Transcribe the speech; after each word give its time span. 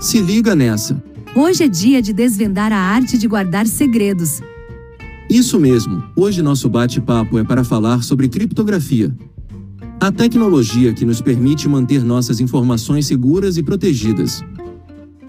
Se 0.00 0.20
liga 0.20 0.54
nessa. 0.54 1.02
Hoje 1.34 1.64
é 1.64 1.68
dia 1.68 2.00
de 2.00 2.12
desvendar 2.12 2.72
a 2.72 2.78
arte 2.78 3.18
de 3.18 3.26
guardar 3.26 3.66
segredos. 3.66 4.40
Isso 5.28 5.58
mesmo, 5.58 6.04
hoje 6.14 6.40
nosso 6.40 6.68
bate-papo 6.68 7.38
é 7.38 7.44
para 7.44 7.64
falar 7.64 8.02
sobre 8.02 8.28
criptografia. 8.28 9.12
A 10.00 10.12
tecnologia 10.12 10.92
que 10.92 11.04
nos 11.04 11.20
permite 11.20 11.68
manter 11.68 12.04
nossas 12.04 12.38
informações 12.40 13.06
seguras 13.06 13.56
e 13.56 13.62
protegidas. 13.62 14.44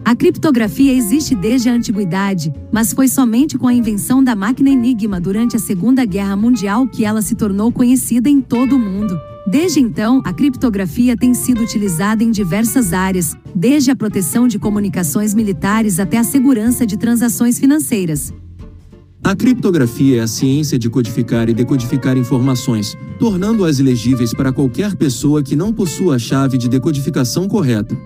A 0.05 0.15
criptografia 0.15 0.93
existe 0.93 1.33
desde 1.33 1.67
a 1.67 1.73
antiguidade, 1.73 2.53
mas 2.71 2.93
foi 2.93 3.07
somente 3.07 3.57
com 3.57 3.67
a 3.67 3.73
invenção 3.73 4.23
da 4.23 4.35
máquina 4.35 4.69
Enigma 4.69 5.19
durante 5.19 5.55
a 5.55 5.59
Segunda 5.59 6.05
Guerra 6.05 6.35
Mundial 6.35 6.87
que 6.87 7.03
ela 7.03 7.23
se 7.23 7.33
tornou 7.33 7.71
conhecida 7.71 8.29
em 8.29 8.39
todo 8.39 8.75
o 8.75 8.79
mundo. 8.79 9.19
Desde 9.47 9.79
então, 9.79 10.21
a 10.23 10.31
criptografia 10.31 11.17
tem 11.17 11.33
sido 11.33 11.63
utilizada 11.63 12.23
em 12.23 12.29
diversas 12.29 12.93
áreas, 12.93 13.35
desde 13.55 13.89
a 13.89 13.95
proteção 13.95 14.47
de 14.47 14.59
comunicações 14.59 15.33
militares 15.33 15.99
até 15.99 16.19
a 16.19 16.23
segurança 16.23 16.85
de 16.85 16.97
transações 16.97 17.57
financeiras. 17.57 18.31
A 19.23 19.35
criptografia 19.35 20.19
é 20.19 20.19
a 20.19 20.27
ciência 20.27 20.77
de 20.77 20.87
codificar 20.87 21.49
e 21.49 21.53
decodificar 21.53 22.15
informações, 22.15 22.95
tornando-as 23.17 23.79
ilegíveis 23.79 24.35
para 24.35 24.53
qualquer 24.53 24.95
pessoa 24.95 25.41
que 25.41 25.55
não 25.55 25.73
possua 25.73 26.17
a 26.17 26.19
chave 26.19 26.59
de 26.59 26.69
decodificação 26.69 27.47
correta. 27.47 27.97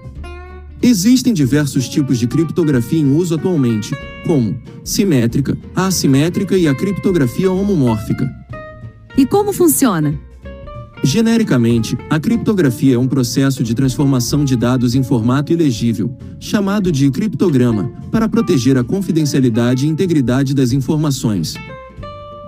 Existem 0.82 1.34
diversos 1.34 1.90
tipos 1.90 2.18
de 2.18 2.26
criptografia 2.26 3.00
em 3.00 3.14
uso 3.14 3.36
atualmente, 3.36 3.94
como 4.26 4.58
simétrica, 4.84 5.58
assimétrica 5.76 6.58
e 6.58 6.68
a 6.68 6.76
criptografia 6.76 7.52
homomórfica. 7.52 8.30
E 9.18 9.26
como 9.26 9.52
funciona? 9.52 10.18
Genericamente, 11.04 11.98
a 12.10 12.20
criptografia 12.20 12.96
é 12.96 12.98
um 12.98 13.08
processo 13.08 13.64
de 13.64 13.74
transformação 13.74 14.46
de 14.46 14.56
dados 14.56 14.96
em 14.96 15.04
formato 15.04 15.52
ilegível, 15.52 16.16
chamado 16.40 16.92
de 16.92 17.10
criptograma, 17.12 17.92
para 18.12 18.30
proteger 18.30 18.78
a 18.78 18.84
confidencialidade 18.84 19.86
e 19.86 19.90
integridade 19.90 20.54
das 20.54 20.72
informações. 20.72 21.56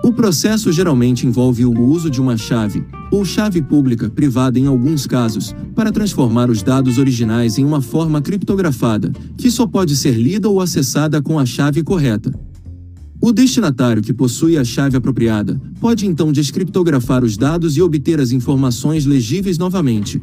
O 0.04 0.12
processo 0.12 0.72
geralmente 0.72 1.28
envolve 1.28 1.64
o 1.64 1.80
uso 1.80 2.10
de 2.10 2.20
uma 2.20 2.36
chave, 2.36 2.84
ou 3.10 3.24
chave 3.24 3.62
pública, 3.62 4.10
privada 4.10 4.58
em 4.58 4.66
alguns 4.66 5.06
casos, 5.06 5.54
para 5.76 5.92
transformar 5.92 6.50
os 6.50 6.60
dados 6.60 6.98
originais 6.98 7.56
em 7.56 7.64
uma 7.64 7.80
forma 7.80 8.20
criptografada, 8.20 9.12
que 9.38 9.48
só 9.48 9.64
pode 9.64 9.94
ser 9.96 10.16
lida 10.16 10.48
ou 10.48 10.60
acessada 10.60 11.22
com 11.22 11.38
a 11.38 11.46
chave 11.46 11.84
correta. 11.84 12.32
O 13.20 13.30
destinatário 13.30 14.02
que 14.02 14.12
possui 14.12 14.58
a 14.58 14.64
chave 14.64 14.96
apropriada 14.96 15.60
pode 15.80 16.04
então 16.04 16.32
descriptografar 16.32 17.22
os 17.22 17.36
dados 17.36 17.76
e 17.76 17.82
obter 17.82 18.20
as 18.20 18.32
informações 18.32 19.06
legíveis 19.06 19.56
novamente. 19.56 20.20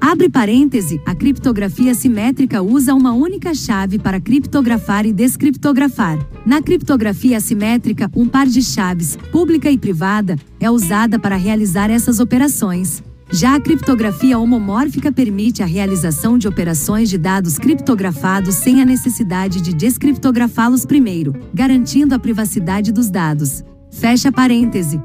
Abre 0.00 0.28
parêntese, 0.28 1.00
a 1.06 1.14
criptografia 1.14 1.94
simétrica 1.94 2.62
usa 2.62 2.94
uma 2.94 3.12
única 3.12 3.54
chave 3.54 3.98
para 3.98 4.20
criptografar 4.20 5.06
e 5.06 5.12
descriptografar. 5.12 6.18
Na 6.44 6.60
criptografia 6.60 7.36
assimétrica, 7.36 8.10
um 8.14 8.26
par 8.26 8.46
de 8.46 8.62
chaves, 8.62 9.16
pública 9.30 9.70
e 9.70 9.78
privada, 9.78 10.36
é 10.58 10.70
usada 10.70 11.18
para 11.18 11.36
realizar 11.36 11.90
essas 11.90 12.20
operações. 12.20 13.02
Já 13.30 13.54
a 13.54 13.60
criptografia 13.60 14.38
homomórfica 14.38 15.10
permite 15.10 15.62
a 15.62 15.66
realização 15.66 16.36
de 16.36 16.46
operações 16.46 17.08
de 17.08 17.16
dados 17.16 17.58
criptografados 17.58 18.56
sem 18.56 18.82
a 18.82 18.84
necessidade 18.84 19.62
de 19.62 19.72
descriptografá-los 19.72 20.84
primeiro, 20.84 21.34
garantindo 21.54 22.14
a 22.14 22.18
privacidade 22.18 22.92
dos 22.92 23.08
dados. 23.08 23.64
Fecha 23.90 24.30
parêntese. 24.30 25.00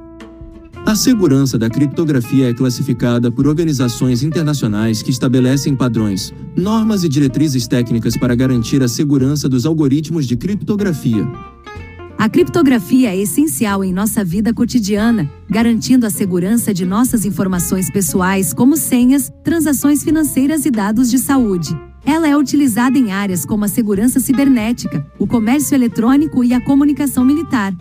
A 0.87 0.95
segurança 0.95 1.57
da 1.57 1.69
criptografia 1.69 2.49
é 2.49 2.53
classificada 2.53 3.29
por 3.29 3.45
organizações 3.45 4.23
internacionais 4.23 5.01
que 5.01 5.11
estabelecem 5.11 5.75
padrões, 5.75 6.33
normas 6.55 7.03
e 7.03 7.09
diretrizes 7.09 7.67
técnicas 7.67 8.15
para 8.15 8.33
garantir 8.33 8.81
a 8.81 8.87
segurança 8.87 9.49
dos 9.49 9.65
algoritmos 9.65 10.25
de 10.25 10.37
criptografia. 10.37 11.27
A 12.17 12.29
criptografia 12.29 13.09
é 13.09 13.17
essencial 13.17 13.83
em 13.83 13.91
nossa 13.91 14.23
vida 14.23 14.53
cotidiana, 14.53 15.29
garantindo 15.49 16.05
a 16.05 16.09
segurança 16.09 16.73
de 16.73 16.85
nossas 16.85 17.25
informações 17.25 17.91
pessoais, 17.91 18.53
como 18.53 18.77
senhas, 18.77 19.29
transações 19.43 20.05
financeiras 20.05 20.65
e 20.65 20.71
dados 20.71 21.11
de 21.11 21.19
saúde. 21.19 21.77
Ela 22.05 22.29
é 22.29 22.37
utilizada 22.37 22.97
em 22.97 23.11
áreas 23.11 23.43
como 23.43 23.65
a 23.65 23.67
segurança 23.67 24.21
cibernética, 24.21 25.05
o 25.19 25.27
comércio 25.27 25.75
eletrônico 25.75 26.45
e 26.45 26.53
a 26.53 26.61
comunicação 26.61 27.25
militar. 27.25 27.75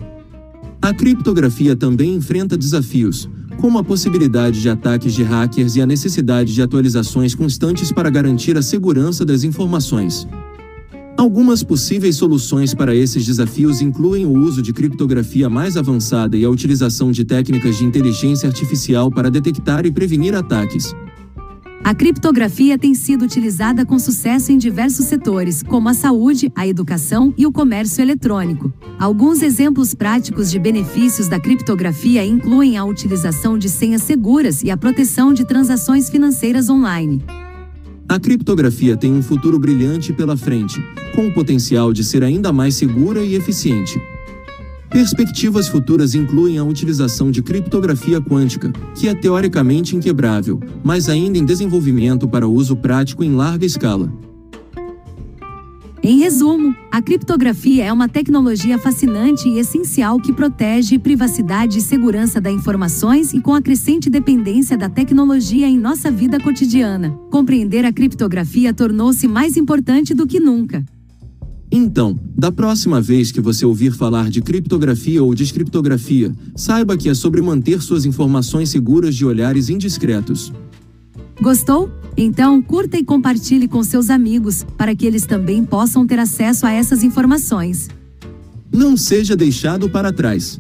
A 0.86 0.94
criptografia 0.94 1.74
também 1.74 2.14
enfrenta 2.14 2.56
desafios, 2.56 3.28
como 3.60 3.76
a 3.76 3.82
possibilidade 3.82 4.62
de 4.62 4.69
ataques 4.69 5.14
de 5.14 5.24
hackers 5.24 5.74
e 5.74 5.82
a 5.82 5.86
necessidade 5.86 6.54
de 6.54 6.62
atualizações 6.62 7.34
constantes 7.34 7.91
para 7.91 8.08
garantir 8.08 8.56
a 8.56 8.62
segurança 8.62 9.24
das 9.24 9.42
informações. 9.42 10.28
Algumas 11.16 11.64
possíveis 11.64 12.14
soluções 12.14 12.72
para 12.72 12.94
esses 12.94 13.26
desafios 13.26 13.80
incluem 13.80 14.26
o 14.26 14.38
uso 14.38 14.62
de 14.62 14.72
criptografia 14.72 15.50
mais 15.50 15.76
avançada 15.76 16.36
e 16.36 16.44
a 16.44 16.50
utilização 16.50 17.10
de 17.10 17.24
técnicas 17.24 17.78
de 17.78 17.84
inteligência 17.84 18.48
artificial 18.48 19.10
para 19.10 19.28
detectar 19.28 19.84
e 19.86 19.91
prevenir 19.91 20.36
ataques. 20.36 20.94
A 21.86 21.94
criptografia 21.94 22.76
tem 22.76 22.97
sido 22.97 23.24
utilizada 23.24 23.86
com 23.86 23.97
sucesso 23.97 24.50
em 24.50 24.58
diversos 24.58 25.06
setores, 25.06 25.62
como 25.62 25.88
a 25.88 25.94
saúde, 25.94 26.50
a 26.52 26.66
educação 26.66 27.32
e 27.38 27.47
o 27.47 27.52
comércio 27.52 28.02
eletrônico. 28.02 28.72
Alguns 28.98 29.41
exemplos 29.41 29.94
práticos 29.94 30.50
de 30.50 30.58
benefícios 30.58 31.28
da 31.28 31.38
criptografia 31.38 32.26
incluem 32.26 32.76
a 32.76 32.84
utilização 32.84 33.56
de 33.56 33.69
senhas 33.69 34.02
seguras 34.02 34.64
e 34.64 34.70
a 34.72 34.76
proteção 34.76 35.32
de 35.32 35.44
transações 35.44 36.10
financeiras 36.10 36.69
online. 36.69 37.24
A 38.08 38.18
criptografia 38.18 38.97
tem 38.97 39.12
um 39.12 39.22
futuro 39.22 39.56
brilhante 39.56 40.12
pela 40.12 40.36
frente, 40.36 40.82
com 41.14 41.28
o 41.28 41.32
potencial 41.32 41.92
de 41.92 42.03
ser 42.03 42.24
ainda 42.24 42.53
mais 42.53 42.74
segura 42.74 43.20
e 43.20 43.36
eficiente. 43.36 43.97
Perspectivas 44.97 45.69
futuras 45.69 46.15
incluem 46.15 46.57
a 46.57 46.65
utilização 46.65 47.31
de 47.31 47.43
criptografia 47.43 48.19
quântica, 48.19 48.73
que 48.95 49.07
é 49.07 49.15
teoricamente 49.15 49.95
inquebrável, 49.95 50.59
mas 50.83 51.11
ainda 51.11 51.37
em 51.37 51.45
desenvolvimento 51.45 52.27
para 52.27 52.49
uso 52.49 52.75
prático 52.75 53.23
em 53.23 53.34
larga 53.34 53.67
escala. 53.67 54.11
Em 56.03 56.19
resumo, 56.21 56.75
a 56.91 57.03
criptografia 57.03 57.84
é 57.84 57.93
uma 57.93 58.09
tecnologia 58.09 58.79
fascinante 58.79 59.47
e 59.47 59.59
essencial 59.59 60.19
que 60.19 60.33
protege 60.33 60.99
privacidade 60.99 61.77
e 61.77 61.83
segurança 61.83 62.41
das 62.41 62.55
informações 62.55 63.34
e 63.34 63.41
com 63.43 63.53
a 63.53 63.61
crescente 63.61 64.09
dependência 64.09 64.78
da 64.78 64.89
tecnologia 64.89 65.67
em 65.69 65.78
nossa 65.78 66.11
vida 66.11 66.41
cotidiana. 66.41 67.11
Compreender 67.31 67.84
a 67.84 67.93
criptografia 67.93 68.73
tornou-se 68.73 69.28
mais 69.28 69.59
importante 69.59 70.15
do 70.15 70.27
que 70.27 70.41
nunca. 70.41 70.83
Então, 71.78 72.19
da 72.34 72.50
próxima 72.50 73.03
vez 73.03 73.31
que 73.31 73.38
você 73.38 73.66
ouvir 73.66 73.92
falar 73.92 74.31
de 74.31 74.41
criptografia 74.41 75.22
ou 75.22 75.34
descriptografia, 75.34 76.34
saiba 76.54 76.97
que 76.97 77.06
é 77.06 77.12
sobre 77.12 77.42
manter 77.42 77.82
suas 77.82 78.06
informações 78.06 78.70
seguras 78.70 79.14
de 79.14 79.26
olhares 79.26 79.69
indiscretos. 79.69 80.50
Gostou? 81.38 81.91
Então, 82.16 82.62
curta 82.62 82.97
e 82.97 83.04
compartilhe 83.04 83.69
com 83.69 83.84
seus 83.84 84.09
amigos, 84.09 84.65
para 84.78 84.97
que 84.97 85.04
eles 85.04 85.26
também 85.26 85.62
possam 85.66 86.06
ter 86.06 86.19
acesso 86.19 86.65
a 86.65 86.72
essas 86.72 87.03
informações. 87.03 87.91
Não 88.72 88.97
seja 88.97 89.36
deixado 89.36 89.86
para 89.86 90.10
trás. 90.10 90.59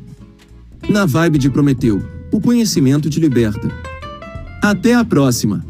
Na 0.86 1.06
vibe 1.06 1.38
de 1.38 1.48
Prometeu, 1.48 2.02
o 2.30 2.38
conhecimento 2.42 3.08
te 3.08 3.18
liberta. 3.18 3.72
Até 4.62 4.94
a 4.94 5.02
próxima! 5.02 5.64